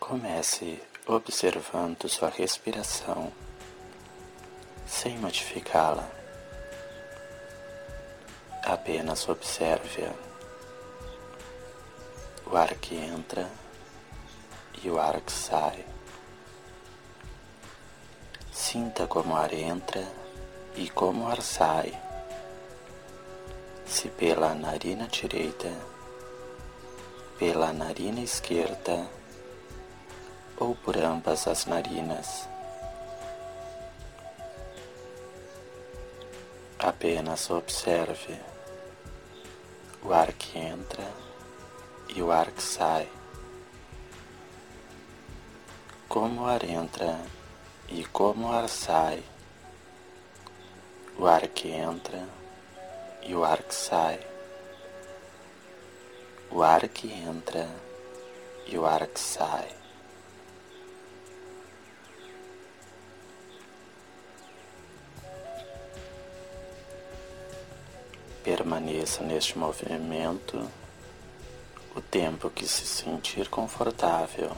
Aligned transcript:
Comece 0.00 0.80
observando 1.06 2.08
sua 2.08 2.30
respiração 2.30 3.30
sem 4.86 5.18
modificá-la. 5.18 6.10
Apenas 8.64 9.28
observe 9.28 10.10
o 12.46 12.56
ar 12.56 12.74
que 12.76 12.96
entra 12.96 13.48
e 14.82 14.90
o 14.90 14.98
ar 14.98 15.20
que 15.20 15.30
sai. 15.30 15.84
Sinta 18.50 19.06
como 19.06 19.34
o 19.34 19.36
ar 19.36 19.52
entra 19.52 20.02
e 20.76 20.88
como 20.88 21.24
o 21.24 21.28
ar 21.28 21.42
sai. 21.42 21.96
Se 23.86 24.08
pela 24.08 24.54
narina 24.54 25.06
direita, 25.06 25.70
pela 27.38 27.70
narina 27.72 28.22
esquerda 28.22 29.19
ou 30.60 30.74
por 30.74 30.96
ambas 30.96 31.48
as 31.48 31.64
narinas. 31.64 32.46
Apenas 36.78 37.50
observe 37.50 38.38
o 40.02 40.12
ar 40.12 40.32
que 40.34 40.58
entra 40.58 41.06
e 42.14 42.22
o 42.22 42.30
ar 42.30 42.50
que 42.50 42.62
sai. 42.62 43.08
Como 46.08 46.42
o 46.42 46.46
ar 46.46 46.64
entra 46.64 47.20
e 47.88 48.04
como 48.04 48.48
o 48.48 48.52
ar 48.52 48.68
sai. 48.68 49.22
O 51.18 51.26
ar 51.26 51.48
que 51.48 51.68
entra 51.68 52.26
e 53.22 53.34
o 53.34 53.44
ar 53.44 53.62
que 53.62 53.74
sai. 53.74 54.20
O 56.50 56.62
ar 56.62 56.88
que 56.88 57.12
entra 57.12 57.68
e 58.66 58.78
o 58.78 58.86
ar 58.86 59.06
que 59.06 59.20
sai. 59.20 59.80
Permaneça 68.42 69.22
neste 69.22 69.58
movimento 69.58 70.66
o 71.94 72.00
tempo 72.00 72.48
que 72.48 72.66
se 72.66 72.86
sentir 72.86 73.48
confortável. 73.48 74.52